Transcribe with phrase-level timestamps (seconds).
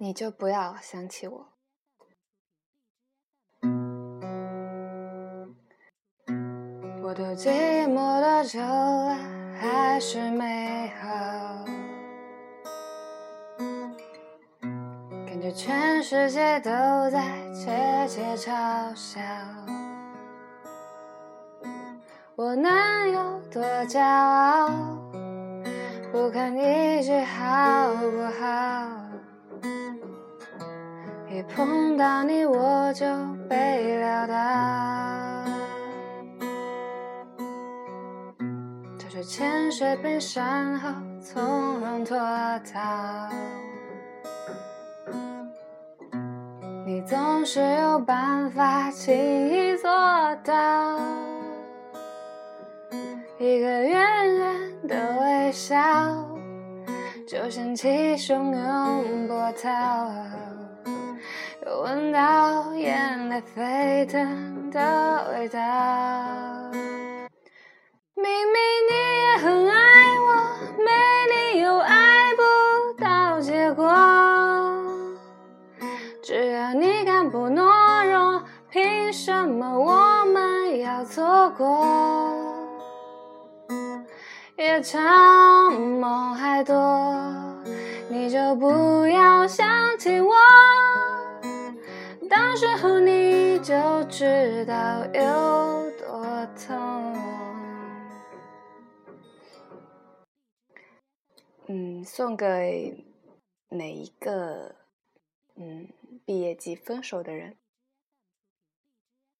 [0.00, 1.48] 你就不要想起我。
[7.02, 9.16] 我都寂寞多久了，
[9.60, 11.64] 还是没好？
[15.26, 16.70] 感觉全世界都
[17.10, 17.20] 在
[17.52, 19.20] 窃窃嘲笑，
[22.36, 24.68] 我能有多骄傲？
[26.12, 29.08] 不堪一击好不好？
[31.30, 33.06] 一碰到你我就
[33.48, 34.34] 被撂倒，
[38.98, 40.90] 这是潜水被伤后
[41.20, 43.28] 从容脱逃。
[46.86, 49.90] 你总是有办法轻易做
[50.42, 50.98] 到，
[53.38, 55.76] 一个远远的微笑，
[57.28, 59.68] 就掀起汹涌波涛，
[61.66, 65.60] 又闻到眼泪沸腾的味道。
[68.14, 68.56] 明明
[68.88, 69.76] 你也很爱
[70.24, 70.26] 我，
[70.78, 70.90] 没
[71.52, 72.42] 理由爱不
[72.98, 73.84] 到结果。
[76.22, 81.84] 只要你敢不懦弱，凭什么我们要错过？
[84.56, 85.00] 夜长，
[88.56, 90.34] 不要想起我，
[92.28, 97.14] 到时候你就知道有多痛。
[101.66, 103.04] 嗯，送给
[103.68, 104.74] 每一个
[105.56, 105.88] 嗯
[106.24, 107.56] 毕业季分手的人。